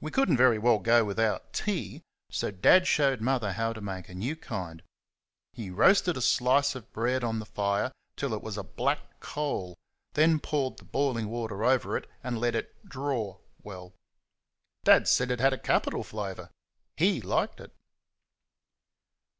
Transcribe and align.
We 0.00 0.12
could 0.12 0.30
n't 0.30 0.38
very 0.38 0.60
well 0.60 0.78
go 0.78 1.04
without 1.04 1.52
tea, 1.52 2.04
so 2.30 2.52
Dad 2.52 2.86
showed 2.86 3.20
Mother 3.20 3.54
how 3.54 3.72
to 3.72 3.80
make 3.80 4.08
a 4.08 4.14
new 4.14 4.36
kind. 4.36 4.84
He 5.52 5.68
roasted 5.68 6.16
a 6.16 6.20
slice 6.20 6.76
of 6.76 6.92
bread 6.92 7.24
on 7.24 7.40
the 7.40 7.44
fire 7.44 7.90
till 8.14 8.34
it 8.34 8.40
was 8.40 8.56
like 8.56 8.64
a 8.64 8.68
black 8.68 9.00
coal, 9.18 9.74
then 10.12 10.38
poured 10.38 10.76
the 10.76 10.84
boiling 10.84 11.28
water 11.28 11.64
over 11.64 11.96
it 11.96 12.08
and 12.22 12.38
let 12.38 12.54
it 12.54 12.88
"draw" 12.88 13.38
well. 13.64 13.92
Dad 14.84 15.08
said 15.08 15.32
it 15.32 15.40
had 15.40 15.52
a 15.52 15.58
capital 15.58 16.04
flavour 16.04 16.48
HE 16.96 17.22
liked 17.22 17.58
it. 17.58 17.74